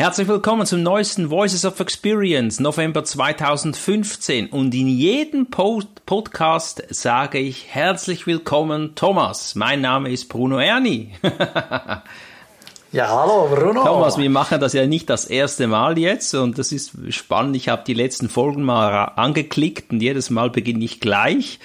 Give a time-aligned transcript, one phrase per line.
[0.00, 4.46] Herzlich willkommen zum neuesten Voices of Experience, November 2015.
[4.46, 9.54] Und in jedem Post Podcast sage ich herzlich willkommen, Thomas.
[9.56, 11.10] Mein Name ist Bruno Erni.
[12.92, 13.84] Ja, hallo Bruno.
[13.84, 17.54] Thomas, wir machen das ja nicht das erste Mal jetzt und das ist spannend.
[17.54, 21.60] Ich habe die letzten Folgen mal angeklickt und jedes Mal beginne ich gleich.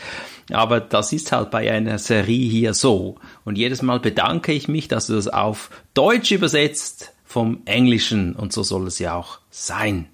[0.51, 3.15] Aber das ist halt bei einer Serie hier so.
[3.43, 8.53] Und jedes Mal bedanke ich mich, dass du das auf Deutsch übersetzt vom Englischen und
[8.53, 10.07] so soll es ja auch sein.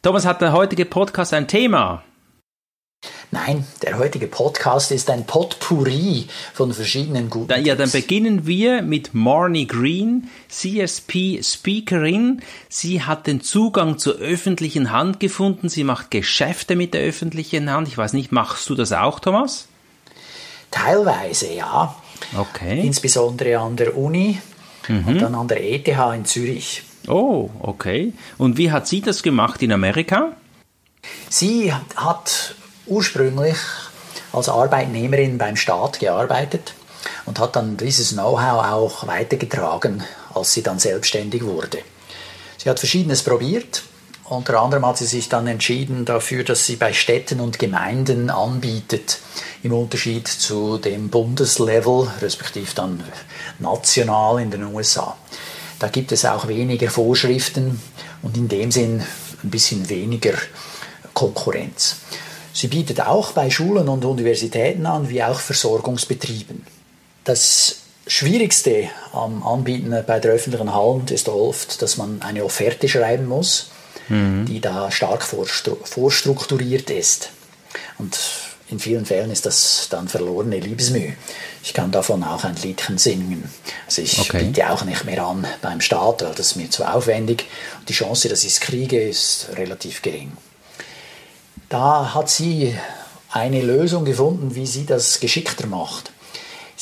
[0.00, 2.02] Thomas, hat der heutige Podcast ein Thema?
[3.30, 7.48] Nein, der heutige Podcast ist ein Potpourri von verschiedenen guten.
[7.48, 12.40] Da, ja, dann beginnen wir mit Marnie Green, CSP Speakerin.
[12.70, 15.68] Sie hat den Zugang zur öffentlichen Hand gefunden.
[15.68, 17.88] Sie macht Geschäfte mit der öffentlichen Hand.
[17.88, 19.68] Ich weiß nicht, machst du das auch, Thomas?
[20.70, 21.94] Teilweise, ja.
[22.34, 22.80] Okay.
[22.80, 24.40] Insbesondere an der Uni
[24.88, 25.06] mhm.
[25.06, 26.82] und dann an der ETH in Zürich.
[27.08, 28.12] Oh, okay.
[28.38, 30.32] Und wie hat sie das gemacht in Amerika?
[31.28, 32.54] Sie hat
[32.86, 33.56] ursprünglich
[34.32, 36.74] als Arbeitnehmerin beim Staat gearbeitet
[37.26, 40.02] und hat dann dieses Know-how auch weitergetragen,
[40.34, 41.78] als sie dann selbstständig wurde.
[42.58, 43.82] Sie hat Verschiedenes probiert.
[44.24, 49.18] Unter anderem hat sie sich dann entschieden dafür, dass sie bei Städten und Gemeinden anbietet,
[49.62, 53.02] im Unterschied zu dem Bundeslevel, respektive dann
[53.58, 55.16] national in den USA.
[55.78, 57.80] Da gibt es auch weniger Vorschriften
[58.22, 59.02] und in dem Sinn
[59.42, 60.34] ein bisschen weniger
[61.12, 61.96] Konkurrenz.
[62.54, 66.64] Sie bietet auch bei Schulen und Universitäten an, wie auch Versorgungsbetrieben.
[67.24, 73.26] Das Schwierigste am Anbieten bei der öffentlichen Hand ist oft, dass man eine Offerte schreiben
[73.26, 73.71] muss,
[74.08, 74.46] mhm.
[74.46, 77.30] die da stark vorstrukturiert ist.
[77.98, 78.18] Und
[78.68, 81.14] in vielen Fällen ist das dann verlorene Liebesmühe.
[81.62, 83.50] Ich kann davon auch ein Liedchen singen.
[83.86, 84.44] Also ich okay.
[84.44, 87.46] biete auch nicht mehr an beim Staat, weil das ist mir zu aufwendig.
[87.78, 90.32] Und die Chance, dass ich es kriege, ist relativ gering.
[91.68, 92.74] Da hat sie
[93.30, 96.11] eine Lösung gefunden, wie sie das geschickter macht.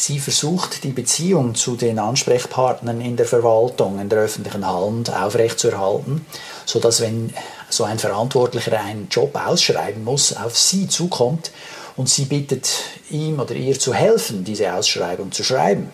[0.01, 6.25] Sie versucht, die Beziehung zu den Ansprechpartnern in der Verwaltung, in der öffentlichen Hand aufrechtzuerhalten,
[6.65, 7.35] sodass, wenn
[7.69, 11.51] so ein Verantwortlicher einen Job ausschreiben muss, auf sie zukommt
[11.99, 12.71] und sie bittet
[13.11, 15.91] ihm oder ihr zu helfen, diese Ausschreibung zu schreiben.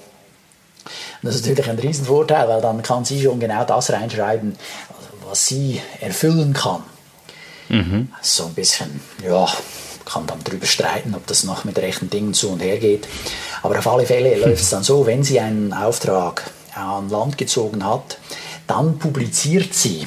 [1.20, 4.56] Und das ist natürlich ein Riesenvorteil, weil dann kann sie schon genau das reinschreiben,
[5.28, 6.84] was sie erfüllen kann.
[7.68, 8.12] Mhm.
[8.22, 9.48] So ein bisschen, ja,
[10.06, 13.06] kann dann darüber streiten, ob das noch mit rechten Dingen zu und her geht.
[13.66, 17.84] Aber auf alle Fälle läuft es dann so, wenn sie einen Auftrag an Land gezogen
[17.84, 18.16] hat,
[18.68, 20.06] dann publiziert sie,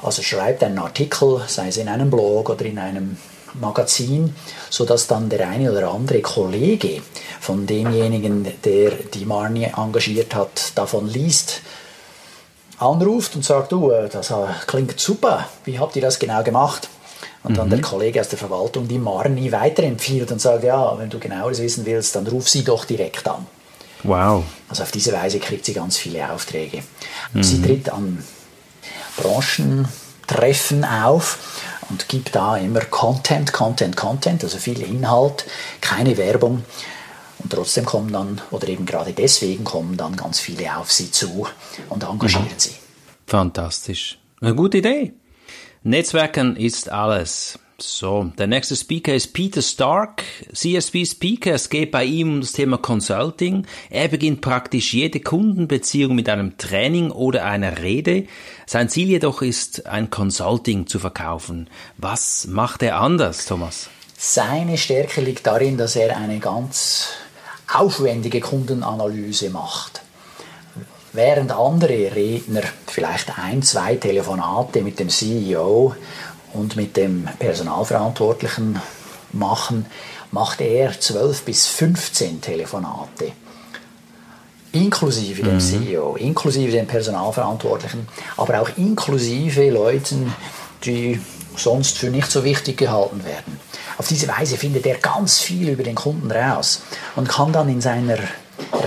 [0.00, 3.16] also schreibt einen Artikel, sei es in einem Blog oder in einem
[3.54, 4.32] Magazin,
[4.70, 7.02] sodass dann der eine oder andere Kollege
[7.40, 11.62] von demjenigen, der die Marnie engagiert hat, davon liest
[12.78, 14.34] anruft und sagt, du, äh, das äh,
[14.68, 16.88] klingt super, wie habt ihr das genau gemacht?
[17.46, 17.70] Und dann mhm.
[17.70, 21.86] der Kollege aus der Verwaltung die Marni weiterempfiehlt und sagt, ja, wenn du genaueres wissen
[21.86, 23.46] willst, dann ruf sie doch direkt an.
[24.02, 24.42] Wow.
[24.68, 26.82] Also auf diese Weise kriegt sie ganz viele Aufträge.
[27.32, 27.42] Mhm.
[27.44, 28.24] Sie tritt an
[29.16, 31.38] Branchentreffen auf
[31.88, 35.46] und gibt da immer Content, Content, Content, also viel Inhalt,
[35.80, 36.64] keine Werbung.
[37.38, 41.46] Und trotzdem kommen dann, oder eben gerade deswegen kommen dann ganz viele auf sie zu
[41.90, 42.58] und engagieren mhm.
[42.58, 42.74] sie.
[43.28, 44.18] Fantastisch.
[44.40, 45.12] Eine gute Idee.
[45.86, 47.60] Netzwerken ist alles.
[47.78, 51.54] So, der nächste Speaker ist Peter Stark, CSP Speaker.
[51.54, 53.68] Es geht bei ihm um das Thema Consulting.
[53.88, 58.26] Er beginnt praktisch jede Kundenbeziehung mit einem Training oder einer Rede.
[58.66, 61.70] Sein Ziel jedoch ist, ein Consulting zu verkaufen.
[61.98, 63.88] Was macht er anders, Thomas?
[64.18, 67.10] Seine Stärke liegt darin, dass er eine ganz
[67.72, 70.02] aufwendige Kundenanalyse macht.
[71.16, 75.94] Während andere Redner vielleicht ein, zwei Telefonate mit dem CEO
[76.52, 78.78] und mit dem Personalverantwortlichen
[79.32, 79.86] machen,
[80.30, 83.32] macht er 12 bis 15 Telefonate.
[84.72, 85.60] Inklusive dem mhm.
[85.60, 90.34] CEO, inklusive dem Personalverantwortlichen, aber auch inklusive Leuten,
[90.84, 91.18] die
[91.56, 93.58] sonst für nicht so wichtig gehalten werden.
[93.96, 96.82] Auf diese Weise findet er ganz viel über den Kunden raus
[97.14, 98.18] und kann dann in seiner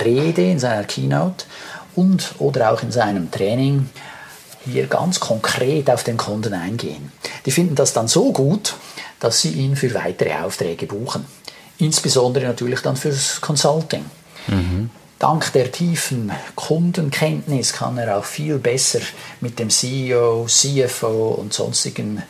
[0.05, 1.45] Rede, in seiner Keynote
[1.95, 3.89] und oder auch in seinem Training
[4.65, 7.11] hier ganz konkret auf den Kunden eingehen.
[7.45, 8.75] Die finden das dann so gut,
[9.19, 11.25] dass sie ihn für weitere Aufträge buchen.
[11.77, 14.05] Insbesondere natürlich dann fürs Consulting.
[14.47, 14.89] Mhm.
[15.17, 18.99] Dank der tiefen Kundenkenntnis kann er auch viel besser
[19.41, 22.23] mit dem CEO, CFO und sonstigen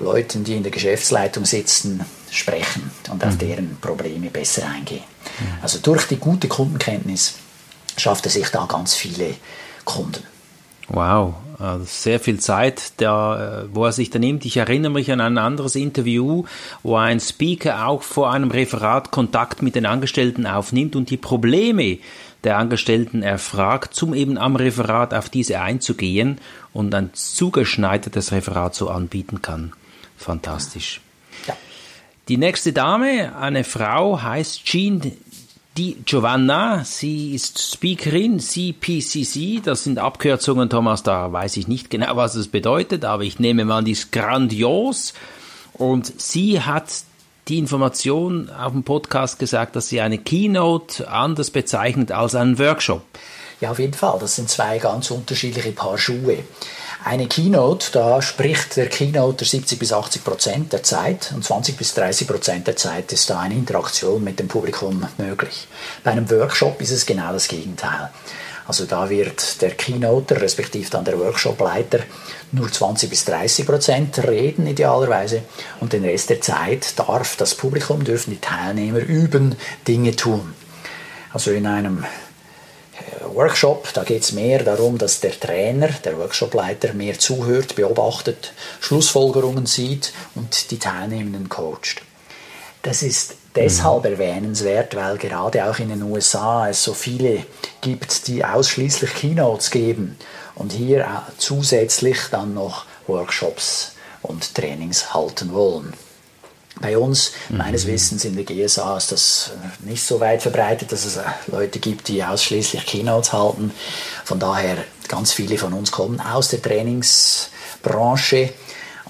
[0.00, 3.38] Leuten, die in der Geschäftsleitung sitzen, sprechen und auf mhm.
[3.38, 5.04] deren Probleme besser eingehen.
[5.62, 7.34] Also durch die gute Kundenkenntnis
[7.96, 9.34] schafft er sich da ganz viele
[9.84, 10.22] Kunden.
[10.88, 14.44] Wow, also sehr viel Zeit, der, wo er sich da nimmt.
[14.44, 16.44] Ich erinnere mich an ein anderes Interview,
[16.82, 21.98] wo ein Speaker auch vor einem Referat Kontakt mit den Angestellten aufnimmt und die Probleme
[22.44, 26.38] der Angestellten erfragt, um eben am Referat auf diese einzugehen
[26.74, 29.72] und ein zugeschneidertes Referat so anbieten kann.
[30.18, 31.00] Fantastisch.
[31.46, 31.56] Ja.
[32.28, 35.12] Die nächste Dame, eine Frau, heißt Jean
[35.76, 36.84] Di Giovanna.
[36.84, 39.60] Sie ist Speakerin, CPCC.
[39.60, 43.64] Das sind Abkürzungen, Thomas, da weiß ich nicht genau, was es bedeutet, aber ich nehme
[43.64, 45.14] mal, die ist grandios.
[45.72, 46.84] Und sie hat
[47.48, 53.02] die Information auf dem Podcast gesagt, dass sie eine Keynote anders bezeichnet als einen Workshop.
[53.60, 54.18] Ja, auf jeden Fall.
[54.20, 56.38] Das sind zwei ganz unterschiedliche Paar Schuhe.
[57.06, 61.92] Eine Keynote, da spricht der Keynoter 70 bis 80 Prozent der Zeit und 20 bis
[61.92, 65.68] 30 Prozent der Zeit ist da eine Interaktion mit dem Publikum möglich.
[66.02, 68.08] Bei einem Workshop ist es genau das Gegenteil.
[68.66, 71.98] Also da wird der Keynoter, respektive dann der Workshopleiter,
[72.52, 75.42] nur 20 bis 30 Prozent reden idealerweise
[75.80, 79.56] und den Rest der Zeit darf das Publikum, dürfen die Teilnehmer üben,
[79.86, 80.54] Dinge tun.
[81.34, 82.06] Also in einem
[83.34, 89.66] Workshop, da geht es mehr darum, dass der Trainer, der Workshopleiter mehr zuhört, beobachtet, Schlussfolgerungen
[89.66, 92.02] sieht und die Teilnehmenden coacht.
[92.82, 94.12] Das ist deshalb mhm.
[94.12, 97.44] erwähnenswert, weil gerade auch in den USA es so viele
[97.80, 100.16] gibt, die ausschließlich Keynotes geben
[100.54, 103.92] und hier äh, zusätzlich dann noch Workshops
[104.22, 105.92] und Trainings halten wollen.
[106.80, 107.58] Bei uns, mhm.
[107.58, 111.22] meines Wissens in der GSA, ist das äh, nicht so weit verbreitet, dass es äh,
[111.46, 113.70] Leute gibt, die ausschließlich Keynotes halten.
[114.24, 114.78] Von daher,
[115.08, 118.52] ganz viele von uns kommen aus der Trainingsbranche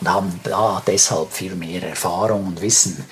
[0.00, 3.04] und haben da deshalb viel mehr Erfahrung und Wissen,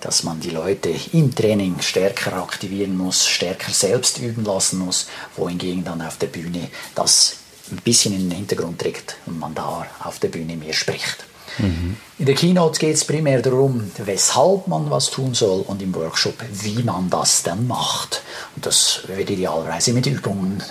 [0.00, 5.84] dass man die Leute im Training stärker aktivieren muss, stärker selbst üben lassen muss, wohingegen
[5.84, 7.36] dann auf der Bühne das
[7.70, 11.24] ein bisschen in den Hintergrund tritt und man da auf der Bühne mehr spricht.
[11.60, 11.96] Mhm.
[12.18, 16.34] In der Keynote geht es primär darum, weshalb man was tun soll und im Workshop,
[16.52, 18.22] wie man das dann macht.
[18.56, 20.62] Und das wird idealerweise mit Übungen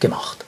[0.00, 0.44] gemacht.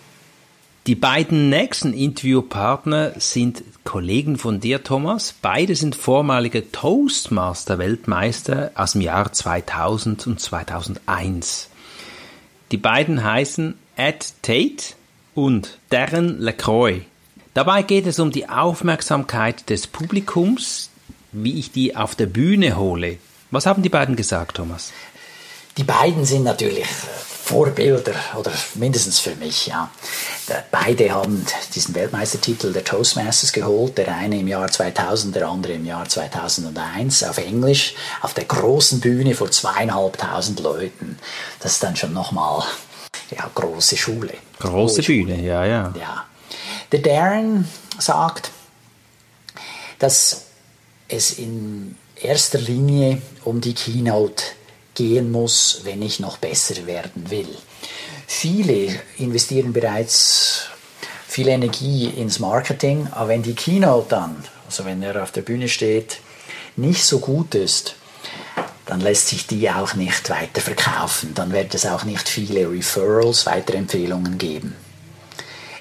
[0.87, 5.35] Die beiden nächsten Interviewpartner sind Kollegen von dir, Thomas.
[5.43, 11.71] Beide sind vormalige Toastmaster-Weltmeister aus dem Jahr 2000 und 2001.
[12.71, 14.95] Die beiden heißen Ed Tate
[15.35, 17.01] und Darren LaCroix.
[17.57, 20.91] Dabei geht es um die Aufmerksamkeit des Publikums,
[21.33, 23.17] wie ich die auf der Bühne hole.
[23.51, 24.93] Was haben die beiden gesagt, Thomas?
[25.79, 29.69] Die beiden sind natürlich Vorbilder oder mindestens für mich.
[29.69, 29.91] Ja.
[30.71, 35.87] Beide haben diesen Weltmeistertitel der Toastmasters geholt, der eine im Jahr 2000, der andere im
[35.87, 41.19] Jahr 2001 auf Englisch, auf der großen Bühne vor zweieinhalbtausend Leuten.
[41.61, 42.65] Das ist dann schon nochmal
[43.31, 44.35] ja, große Schule.
[44.59, 45.95] Große Bühne, ja, ja.
[45.99, 46.27] Ja.
[46.93, 47.69] Der Darren
[47.99, 48.51] sagt,
[49.99, 50.47] dass
[51.09, 54.43] es in erster Linie um die Keynote
[54.95, 57.49] gehen muss, wenn ich noch besser werden will.
[58.27, 60.67] Viele investieren bereits
[61.29, 65.69] viel Energie ins Marketing, aber wenn die Keynote dann, also wenn er auf der Bühne
[65.69, 66.19] steht,
[66.77, 67.97] nicht so gut ist,
[68.87, 71.35] dann lässt sich die auch nicht weiter verkaufen.
[71.35, 74.77] Dann wird es auch nicht viele Referrals, weitere Empfehlungen geben.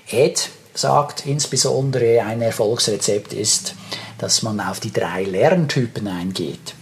[0.07, 3.75] Ed sagt, insbesondere ein Erfolgsrezept ist,
[4.17, 6.75] dass man auf die drei Lerntypen eingeht.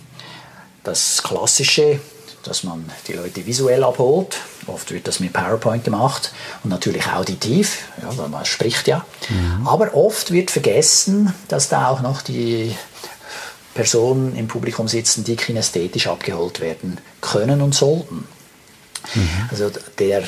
[0.84, 2.00] Das klassische,
[2.44, 6.34] dass man die Leute visuell abholt, oft wird das mit PowerPoint gemacht
[6.64, 9.06] und natürlich auditiv, ja, weil man spricht ja.
[9.30, 9.68] Mhm.
[9.68, 12.76] Aber oft wird vergessen, dass da auch noch die
[13.74, 18.28] Personen im Publikum sitzen, die kinästhetisch abgeholt werden können und sollten.
[19.16, 19.50] Mhm.
[19.50, 20.24] Also der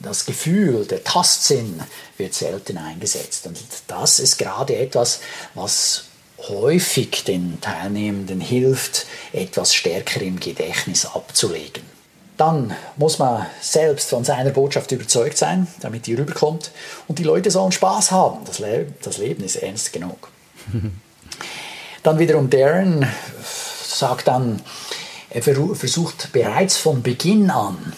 [0.00, 1.82] das Gefühl, der Tastsinn
[2.16, 3.46] wird selten eingesetzt.
[3.46, 5.20] Und das ist gerade etwas,
[5.54, 6.04] was
[6.48, 11.82] häufig den Teilnehmenden hilft, etwas stärker im Gedächtnis abzulegen.
[12.38, 16.70] Dann muss man selbst von seiner Botschaft überzeugt sein, damit die rüberkommt.
[17.06, 18.38] Und die Leute sollen Spaß haben.
[18.46, 20.28] Das, Le das Leben ist ernst genug.
[22.02, 23.06] dann wiederum Darren
[23.84, 24.62] sagt dann,
[25.28, 27.92] er versucht bereits von Beginn an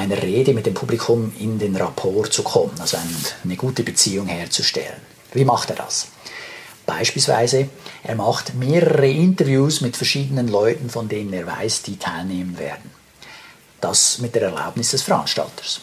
[0.00, 2.96] einer Rede mit dem Publikum in den Rapport zu kommen, also
[3.44, 5.00] eine gute Beziehung herzustellen.
[5.32, 6.08] Wie macht er das?
[6.86, 7.68] Beispielsweise,
[8.02, 12.90] er macht mehrere Interviews mit verschiedenen Leuten, von denen er weiß, die teilnehmen werden.
[13.80, 15.82] Das mit der Erlaubnis des Veranstalters.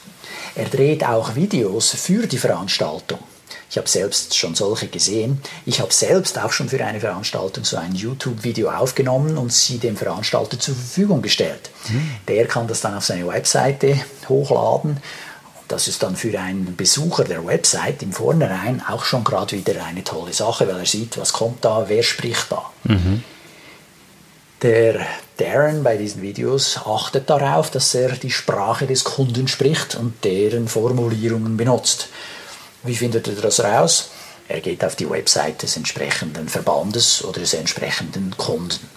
[0.56, 3.20] Er dreht auch Videos für die Veranstaltung.
[3.70, 5.42] Ich habe selbst schon solche gesehen.
[5.66, 9.98] Ich habe selbst auch schon für eine Veranstaltung so ein YouTube-Video aufgenommen und sie dem
[9.98, 11.70] Veranstalter zur Verfügung gestellt.
[11.90, 12.12] Mhm.
[12.28, 14.98] Der kann das dann auf seine Webseite hochladen.
[15.68, 20.04] Das ist dann für einen Besucher der Website im Vornherein auch schon gerade wieder eine
[20.04, 22.72] tolle Sache, weil er sieht, was kommt da, wer spricht da.
[22.86, 23.24] Mhm.
[24.62, 25.06] Der
[25.36, 30.68] Darren bei diesen Videos achtet darauf, dass er die Sprache des Kunden spricht und deren
[30.68, 32.08] Formulierungen benutzt.
[32.88, 34.10] Wie findet er das raus?
[34.48, 38.89] Er geht auf die Website des entsprechenden Verbandes oder des entsprechenden Kunden.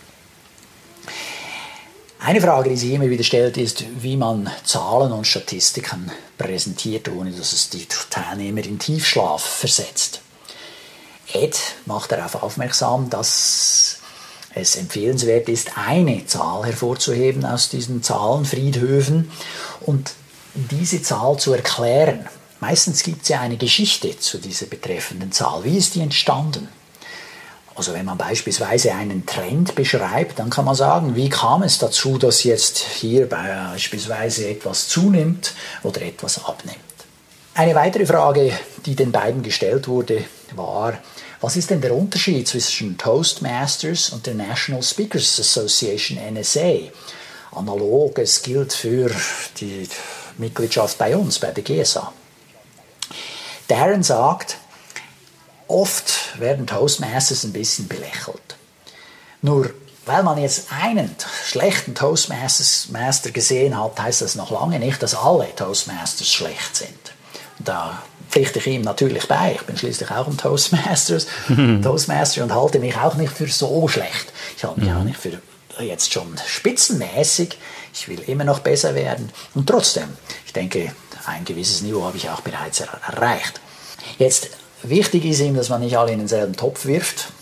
[2.21, 7.33] Eine Frage, die sich immer wieder stellt, ist, wie man Zahlen und Statistiken präsentiert, ohne
[7.33, 10.21] dass es die Teilnehmer in Tiefschlaf versetzt.
[11.33, 13.99] Ed macht darauf aufmerksam, dass
[14.55, 19.31] es empfehlenswert ist, eine Zahl hervorzuheben aus diesen Zahlenfriedhöfen
[19.81, 20.13] und
[20.55, 22.29] diese Zahl zu erklären.
[22.61, 25.65] Meistens gibt es ja eine Geschichte zu dieser betreffenden Zahl.
[25.65, 26.69] Wie ist die entstanden?
[27.75, 32.19] Also wenn man beispielsweise einen Trend beschreibt, dann kann man sagen, wie kam es dazu,
[32.19, 36.79] dass jetzt hier beispielsweise etwas zunimmt oder etwas abnimmt.
[37.55, 38.53] Eine weitere Frage,
[38.85, 40.25] die den beiden gestellt wurde,
[40.55, 40.99] war,
[41.41, 46.91] was ist denn der Unterschied zwischen Toastmasters und der National Speakers Association NSA?
[47.53, 49.11] Analoges gilt für
[49.59, 49.89] die
[50.37, 52.13] Mitgliedschaft bei uns, bei der GSA.
[53.71, 54.57] Darren sagt,
[55.69, 58.57] oft werden Toastmasters ein bisschen belächelt.
[59.43, 59.71] Nur
[60.07, 61.15] weil man jetzt einen
[61.47, 67.13] schlechten Toastmaster gesehen hat, heißt das noch lange nicht, dass alle Toastmasters schlecht sind.
[67.61, 69.53] Da pflichte ich ihm natürlich bei.
[69.55, 71.27] Ich bin schließlich auch ein Toastmasters,
[71.83, 74.33] Toastmaster und halte mich auch nicht für so schlecht.
[74.57, 74.97] Ich halte mich mhm.
[74.97, 75.41] auch nicht für
[75.79, 77.57] jetzt schon spitzenmäßig.
[77.95, 79.31] Ich will immer noch besser werden.
[79.55, 80.09] Und trotzdem,
[80.47, 80.93] ich denke,
[81.27, 83.61] ein gewisses Niveau habe ich auch bereits er erreicht.
[84.19, 84.51] Jetzt,
[84.83, 87.33] wichtig ist ihm, dass man nicht alle in denselben Topf wirft.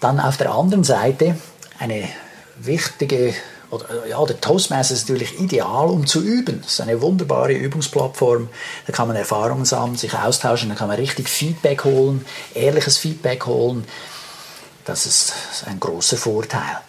[0.00, 1.36] Dann auf der anderen Seite
[1.78, 2.08] eine
[2.56, 3.34] wichtige
[3.70, 6.60] oder, ja, der Toastmaster ist natürlich ideal, um zu üben.
[6.62, 8.48] Das ist eine wunderbare Übungsplattform.
[8.86, 13.46] Da kann man Erfahrungen sammeln, sich austauschen, da kann man richtig Feedback holen, ehrliches Feedback
[13.46, 13.84] holen.
[14.84, 15.32] Das ist
[15.66, 16.80] ein großer Vorteil.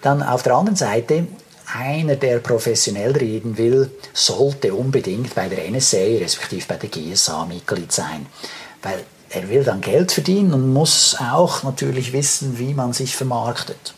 [0.00, 1.26] Dann auf der anderen Seite,
[1.72, 7.92] einer, der professionell reden will, sollte unbedingt bei der NSA, respektive bei der GSA Mitglied
[7.92, 8.26] sein.
[8.82, 13.94] Weil er will dann Geld verdienen und muss auch natürlich wissen, wie man sich vermarktet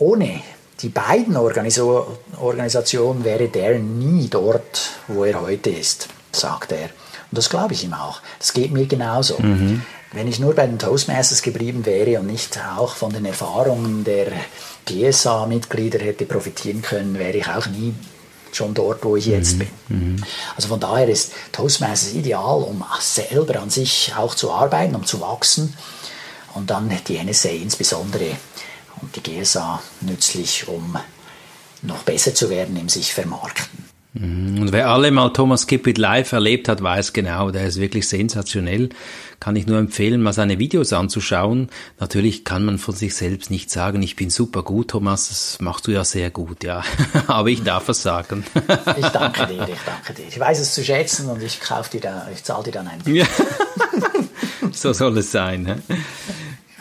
[0.00, 0.42] ohne
[0.80, 6.88] die beiden Organisationen wäre der nie dort, wo er heute ist, sagt er.
[7.30, 8.20] Und das glaube ich ihm auch.
[8.38, 9.38] Das geht mir genauso.
[9.38, 9.82] Mhm.
[10.12, 14.32] Wenn ich nur bei den Toastmasters geblieben wäre und nicht auch von den Erfahrungen der
[14.86, 17.94] GSA-Mitglieder hätte profitieren können, wäre ich auch nie
[18.52, 19.58] schon dort, wo ich jetzt mhm.
[19.58, 19.68] bin.
[19.88, 20.24] Mhm.
[20.56, 25.20] Also von daher ist Toastmasters ideal, um selber an sich auch zu arbeiten, um zu
[25.20, 25.74] wachsen
[26.54, 28.36] und dann die NSA insbesondere
[29.00, 30.96] und die GSA nützlich, um
[31.82, 33.89] noch besser zu werden im sich vermarkten.
[34.12, 34.62] Mhm.
[34.62, 38.88] Und wer alle mal Thomas Kippit live erlebt hat, weiß genau, der ist wirklich sensationell.
[39.38, 41.68] Kann ich nur empfehlen, mal seine Videos anzuschauen.
[41.98, 45.86] Natürlich kann man von sich selbst nicht sagen, ich bin super gut, Thomas, das machst
[45.86, 46.82] du ja sehr gut, ja.
[47.26, 48.44] Aber ich darf es sagen.
[48.98, 50.28] Ich danke dir, ich danke dir.
[50.28, 53.00] Ich weiß es zu schätzen und ich kaufe dir da, ich zahle dir dann ein.
[53.06, 53.26] Ja.
[54.72, 55.82] so soll es sein.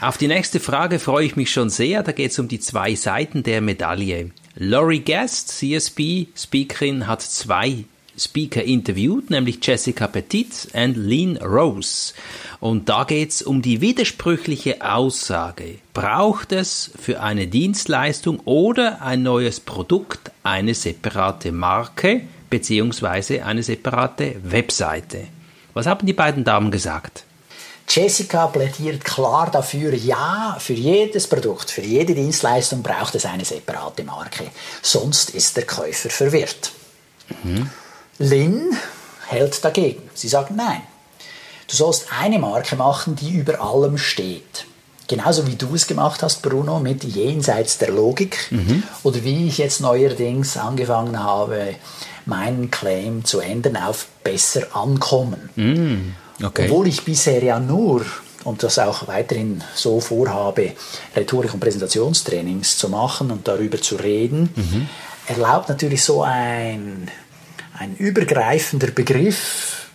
[0.02, 2.04] Auf die nächste Frage freue ich mich schon sehr.
[2.04, 4.32] Da geht es um die zwei Seiten der Medaille.
[4.62, 7.86] Laurie Guest, CSB Speakerin, hat zwei
[8.18, 12.14] Speaker interviewt, nämlich Jessica Petit und Lean Rose.
[12.60, 15.76] Und da geht es um die widersprüchliche Aussage.
[15.94, 24.42] Braucht es für eine Dienstleistung oder ein neues Produkt eine separate Marke beziehungsweise eine separate
[24.44, 25.28] Webseite?
[25.74, 27.24] Was haben die beiden Damen gesagt?
[27.90, 34.04] Jessica plädiert klar dafür, ja, für jedes Produkt, für jede Dienstleistung braucht es eine separate
[34.04, 34.52] Marke.
[34.84, 36.72] Sonst ist der Käufer verwirrt.
[37.44, 37.70] Mhm.
[38.20, 38.78] Lynn
[39.28, 40.08] hält dagegen.
[40.14, 40.82] Sie sagt nein.
[41.68, 44.66] Du sollst eine Marke machen, die über allem steht.
[45.08, 48.52] Genauso wie du es gemacht hast, Bruno, mit jenseits der Logik.
[48.52, 48.84] Mhm.
[49.02, 51.76] Oder wie ich jetzt neuerdings angefangen habe,
[52.26, 55.50] meinen Claim zu ändern auf besser ankommen.
[55.56, 56.16] Mhm.
[56.42, 56.66] Okay.
[56.66, 58.06] Obwohl ich bisher ja nur
[58.44, 60.74] und das auch weiterhin so vorhabe,
[61.16, 64.88] Rhetorik- und Präsentationstrainings zu machen und darüber zu reden, mhm.
[65.28, 67.10] erlaubt natürlich so ein,
[67.78, 69.88] ein übergreifender Begriff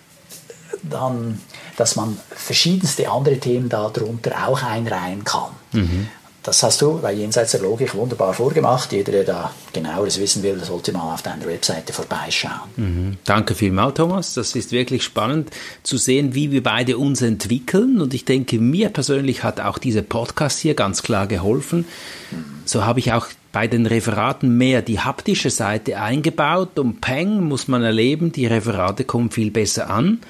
[0.83, 1.41] dann,
[1.77, 5.51] dass man verschiedenste andere Themen darunter auch einreihen kann.
[5.73, 6.09] Mhm.
[6.45, 8.93] Das hast du bei Jenseits der Logik wunderbar vorgemacht.
[8.93, 12.61] Jeder, der da genaueres wissen will, sollte mal auf deiner Webseite vorbeischauen.
[12.77, 13.17] Mhm.
[13.25, 14.35] Danke vielmals, Thomas.
[14.35, 15.51] Das ist wirklich spannend
[15.83, 17.99] zu sehen, wie wir beide uns entwickeln.
[17.99, 21.87] Und ich denke, mir persönlich hat auch dieser Podcast hier ganz klar geholfen.
[22.31, 22.45] Mhm.
[22.67, 27.69] So habe ich auch bei den Referaten mehr die haptische Seite eingebaut und peng muss
[27.69, 30.21] man erleben, die Referate kommen viel besser an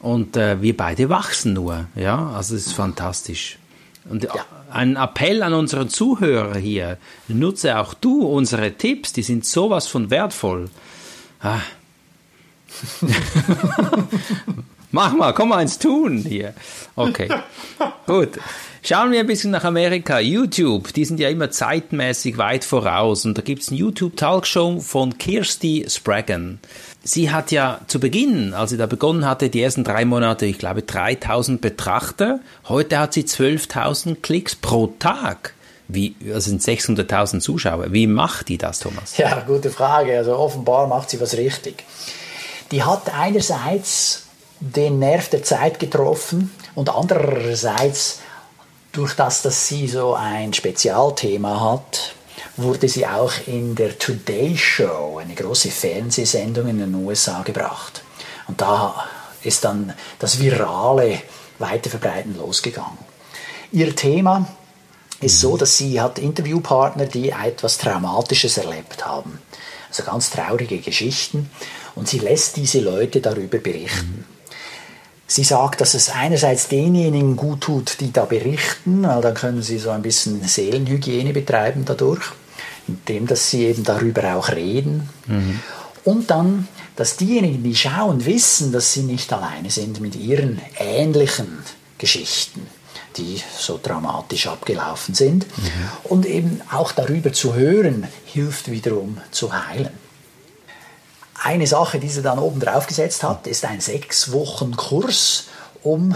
[0.00, 1.86] und äh, wir beide wachsen nur.
[1.94, 3.58] Ja, also es ist fantastisch.
[4.08, 4.44] Und ja.
[4.72, 6.98] Ein Appell an unseren Zuhörer hier,
[7.28, 10.70] nutze auch du unsere Tipps, die sind sowas von wertvoll.
[11.40, 11.60] Ah.
[14.92, 16.52] Mach mal, komm mal ins Tun hier.
[16.96, 17.28] Okay,
[18.06, 18.38] gut.
[18.84, 20.18] Schauen wir ein bisschen nach Amerika.
[20.18, 23.24] YouTube, die sind ja immer zeitmäßig weit voraus.
[23.24, 26.58] Und da gibt es eine YouTube-Talkshow von Kirsty Spraggan.
[27.04, 30.58] Sie hat ja zu Beginn, als sie da begonnen hatte, die ersten drei Monate, ich
[30.58, 32.40] glaube, 3000 Betrachter.
[32.68, 35.54] Heute hat sie 12.000 Klicks pro Tag.
[35.88, 37.92] Wie, also sind 600.000 Zuschauer.
[37.92, 39.16] Wie macht die das, Thomas?
[39.16, 40.18] Ja, gute Frage.
[40.18, 41.84] Also offenbar macht sie was richtig.
[42.72, 44.21] Die hat einerseits
[44.62, 48.20] den Nerv der Zeit getroffen und andererseits
[48.92, 52.14] durch das, dass sie so ein Spezialthema hat,
[52.56, 58.02] wurde sie auch in der Today Show, eine große Fernsehsendung in den USA, gebracht.
[58.46, 59.06] Und da
[59.42, 61.22] ist dann das virale
[61.58, 62.98] Weiterverbreiten losgegangen.
[63.72, 64.46] Ihr Thema
[65.20, 69.40] ist so, dass sie hat Interviewpartner, die etwas Traumatisches erlebt haben.
[69.88, 71.50] Also ganz traurige Geschichten.
[71.94, 74.24] Und sie lässt diese Leute darüber berichten.
[75.32, 79.78] Sie sagt, dass es einerseits denjenigen gut tut, die da berichten, weil dann können sie
[79.78, 82.32] so ein bisschen Seelenhygiene betreiben dadurch,
[82.86, 85.08] indem dass sie eben darüber auch reden.
[85.26, 85.60] Mhm.
[86.04, 91.60] Und dann, dass diejenigen, die schauen, wissen, dass sie nicht alleine sind mit ihren ähnlichen
[91.96, 92.66] Geschichten
[93.16, 95.46] die so dramatisch abgelaufen sind.
[95.58, 95.70] Mhm.
[96.04, 99.90] Und eben auch darüber zu hören, hilft wiederum zu heilen.
[101.44, 105.46] Eine Sache, die sie dann oben drauf gesetzt hat, ist ein sechs Wochen Kurs,
[105.82, 106.14] um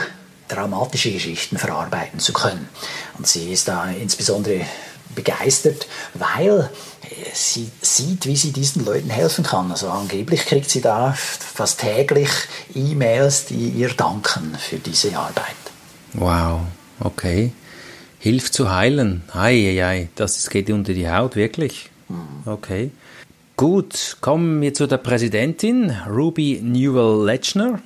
[0.48, 2.68] dramatische Geschichten verarbeiten zu können.
[3.18, 4.60] Und sie ist da insbesondere
[5.14, 6.70] begeistert, weil
[7.32, 9.70] sie sieht, wie sie diesen Leuten helfen kann.
[9.70, 12.30] Also angeblich kriegt sie da fast täglich
[12.74, 15.56] E-Mails, die ihr danken für diese Arbeit.
[16.12, 16.60] Wow,
[17.00, 17.52] okay.
[18.20, 19.24] Hilft zu heilen.
[19.32, 20.08] Ei, ei, ei.
[20.14, 21.90] Das geht unter die Haut, wirklich.
[22.08, 22.42] Hm.
[22.44, 22.90] Okay.
[23.56, 27.80] Gut, kommen wir zu der Präsidentin, Ruby Newell Lechner.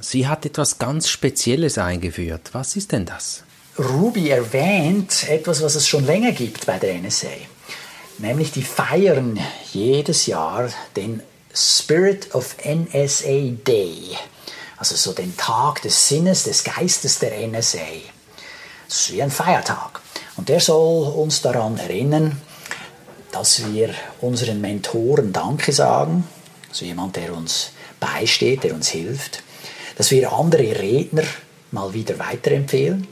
[0.00, 2.50] Sie hat etwas ganz Spezielles eingeführt.
[2.52, 3.42] Was ist denn das?
[3.76, 7.26] Ruby erwähnt etwas, was es schon länger gibt bei der NSA.
[8.18, 9.40] Nämlich die feiern
[9.72, 11.20] jedes Jahr den
[11.52, 14.16] Spirit of NSA Day.
[14.76, 17.78] Also so den Tag des Sinnes, des Geistes der NSA.
[18.86, 20.00] Das ist wie ein Feiertag.
[20.36, 22.40] Und der soll uns daran erinnern,
[23.32, 26.24] dass wir unseren Mentoren Danke sagen,
[26.68, 29.42] also jemand, der uns beisteht, der uns hilft,
[29.96, 31.24] dass wir andere Redner
[31.70, 33.06] mal wieder weiterempfehlen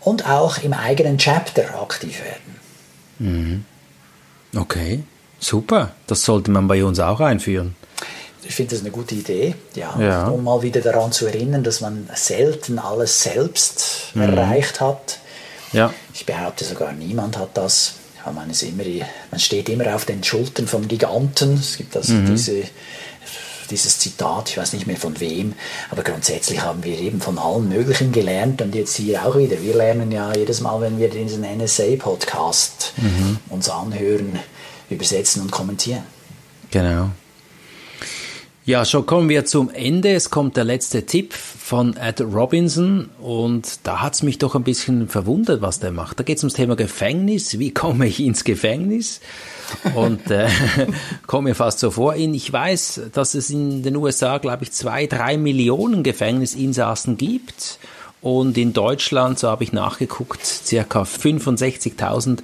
[0.00, 2.60] und auch im eigenen Chapter aktiv werden.
[3.18, 3.64] Mhm.
[4.58, 5.02] Okay,
[5.38, 5.92] super.
[6.06, 7.74] Das sollte man bei uns auch einführen.
[8.44, 11.80] Ich finde das eine gute Idee, ja, ja, um mal wieder daran zu erinnern, dass
[11.80, 14.22] man selten alles selbst mhm.
[14.22, 15.18] erreicht hat.
[15.72, 15.94] Ja.
[16.12, 18.84] Ich behaupte sogar, niemand hat das ja, man, ist immer,
[19.30, 21.54] man steht immer auf den Schultern von Giganten.
[21.54, 22.26] Es gibt also mhm.
[22.26, 22.62] diese,
[23.70, 25.54] dieses Zitat, ich weiß nicht mehr von wem,
[25.90, 29.60] aber grundsätzlich haben wir eben von allen Möglichen gelernt und jetzt hier auch wieder.
[29.62, 33.38] Wir lernen ja jedes Mal, wenn wir diesen NSA-Podcast mhm.
[33.48, 34.38] uns anhören,
[34.90, 36.02] übersetzen und kommentieren.
[36.70, 37.10] Genau.
[38.64, 40.12] Ja, schon kommen wir zum Ende.
[40.12, 44.62] Es kommt der letzte Tipp von Ed Robinson und da hat es mich doch ein
[44.62, 46.20] bisschen verwundert, was der macht.
[46.20, 47.58] Da geht es ums Thema Gefängnis.
[47.58, 49.20] Wie komme ich ins Gefängnis?
[49.96, 50.48] Und äh,
[51.26, 52.14] komme mir fast so vor.
[52.14, 57.80] Ich weiß, dass es in den USA, glaube ich, zwei, drei Millionen Gefängnisinsassen gibt.
[58.20, 62.38] Und in Deutschland, so habe ich nachgeguckt, circa 65.000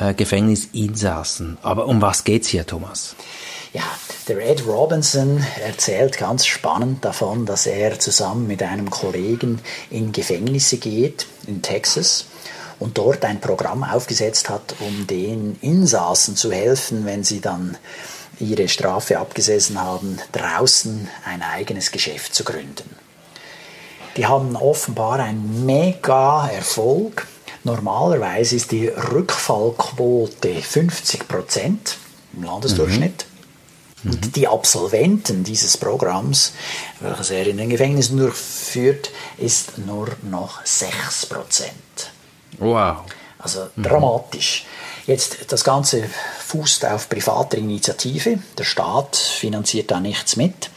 [0.00, 1.58] äh, Gefängnisinsassen.
[1.60, 3.14] Aber um was geht's hier, Thomas?
[3.74, 3.82] Ja,
[4.28, 9.60] der Ed Robinson erzählt ganz spannend davon, dass er zusammen mit einem Kollegen
[9.90, 12.26] in Gefängnisse geht in Texas
[12.78, 17.76] und dort ein Programm aufgesetzt hat, um den Insassen zu helfen, wenn sie dann
[18.40, 22.96] ihre Strafe abgesessen haben, draußen ein eigenes Geschäft zu gründen.
[24.16, 27.26] Die haben offenbar einen mega Erfolg.
[27.62, 31.98] Normalerweise ist die Rückfallquote 50 Prozent
[32.32, 33.26] im Landesdurchschnitt.
[33.28, 33.33] Mhm.
[34.04, 36.52] Und die Absolventen dieses Programms,
[37.00, 41.70] welches er in den Gefängnissen durchführt, ist nur noch 6%.
[42.58, 42.98] Wow.
[43.38, 43.82] Also mhm.
[43.82, 44.66] dramatisch.
[45.06, 46.04] Jetzt, das Ganze
[46.46, 48.38] fußt auf privater Initiative.
[48.56, 50.70] Der Staat finanziert da nichts mit.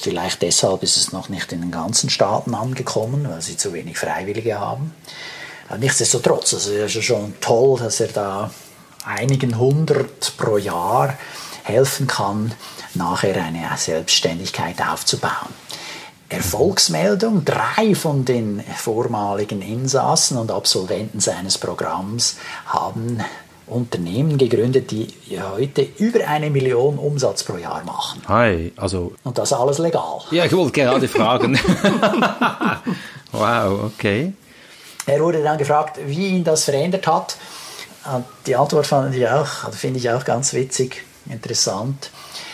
[0.00, 3.98] Vielleicht deshalb ist es noch nicht in den ganzen Staaten angekommen, weil sie zu wenig
[3.98, 4.94] Freiwillige haben.
[5.68, 8.50] Aber nichtsdestotrotz, also es ist schon toll, dass er da
[9.04, 11.16] einigen hundert pro Jahr
[11.62, 12.52] helfen kann,
[12.94, 15.54] nachher eine Selbstständigkeit aufzubauen.
[16.28, 17.44] Erfolgsmeldung.
[17.44, 23.22] Drei von den vormaligen Insassen und Absolventen seines Programms haben
[23.66, 25.08] Unternehmen gegründet, die
[25.40, 28.22] heute über eine Million Umsatz pro Jahr machen.
[28.28, 29.12] Hi, also.
[29.22, 30.20] Und das alles legal.
[30.30, 31.58] Ja, ich wollte gerade fragen.
[33.32, 34.32] wow, okay.
[35.06, 37.36] Er wurde dann gefragt, wie ihn das verändert hat.
[38.46, 42.10] Die Antwort fand ich auch, finde ich auch ganz witzig, interessant.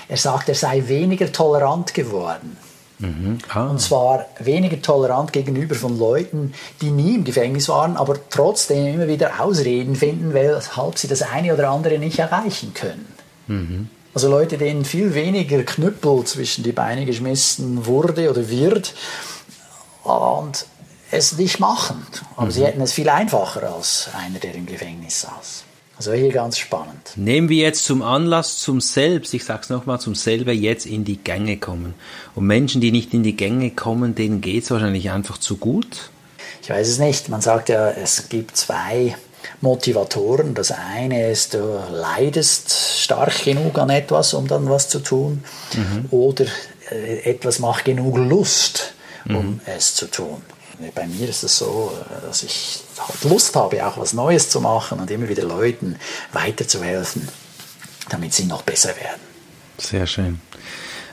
[0.09, 2.57] Er sagt, er sei weniger tolerant geworden.
[2.99, 3.39] Mhm.
[3.49, 3.67] Ah.
[3.67, 9.09] Und zwar weniger tolerant gegenüber von Leuten, die nie im Gefängnis waren, aber trotzdem immer
[9.09, 13.07] wieder Ausreden finden, weshalb sie das eine oder andere nicht erreichen können.
[13.47, 13.91] Mhm.
[14.15, 18.95] Also Leute, denen viel weniger Knüppel zwischen die Beine geschmissen wurde oder wird
[20.03, 20.67] und
[21.11, 22.05] es nicht machen.
[22.37, 22.51] Aber mhm.
[22.51, 25.65] sie hätten es viel einfacher als einer, der im Gefängnis saß.
[25.99, 27.13] Also hier ganz spannend.
[27.17, 31.17] Nehmen wir jetzt zum Anlass zum Selbst, ich sag's nochmal, zum selber jetzt in die
[31.17, 31.95] Gänge kommen.
[32.37, 36.11] Und Menschen, die nicht in die Gänge kommen, denen geht's wahrscheinlich einfach zu gut?
[36.63, 37.29] Ich weiß es nicht.
[37.29, 39.17] Man sagt ja, es gibt zwei
[39.61, 40.55] Motivatoren.
[40.55, 45.43] Das eine ist, du leidest stark genug an etwas, um dann was zu tun.
[45.75, 46.07] Mhm.
[46.11, 46.47] Oder
[46.93, 48.95] äh, etwas macht genug Lust,
[49.29, 49.61] um mhm.
[49.67, 50.43] es zu tun.
[50.95, 54.61] Bei mir ist es so, äh, dass ich halt Lust habe, auch was Neues zu
[54.61, 55.97] machen und immer wieder Leuten
[56.33, 57.29] weiterzuhelfen,
[58.09, 59.21] damit sie noch besser werden.
[59.79, 60.41] Sehr schön.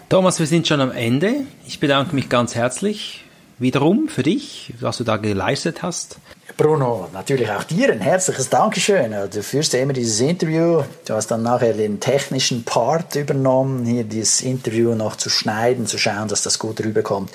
[0.10, 1.46] Thomas, wir sind schon am Ende.
[1.66, 3.24] Ich bedanke mich ganz herzlich
[3.58, 6.18] wiederum für dich, was du da geleistet hast.
[6.58, 9.14] Bruno, natürlich auch dir ein herzliches Dankeschön.
[9.30, 10.84] Du führst ja immer dieses Interview.
[11.06, 15.98] Du hast dann nachher den technischen Part übernommen, hier dieses Interview noch zu schneiden, zu
[15.98, 17.30] schauen, dass das gut rüberkommt,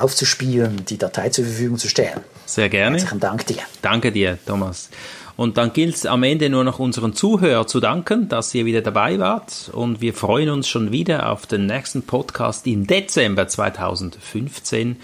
[0.00, 2.20] aufzuspielen, die Datei zur Verfügung zu stellen.
[2.46, 2.96] Sehr gerne.
[2.96, 3.62] Herzlichen Dank dir.
[3.82, 4.88] Danke dir, Thomas.
[5.36, 8.82] Und dann gilt es am Ende nur noch unseren Zuhörern zu danken, dass ihr wieder
[8.82, 9.68] dabei wart.
[9.72, 15.00] Und wir freuen uns schon wieder auf den nächsten Podcast im Dezember 2015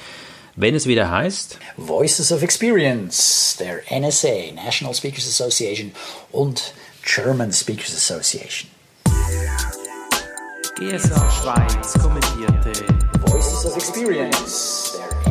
[0.61, 5.93] wenn es wieder heißt Voices of Experience der NSA, National Speakers Association
[6.33, 8.71] und German Speakers Association.
[10.77, 12.85] GSA Schweiz kommentierte
[13.27, 15.30] Voices of Experience der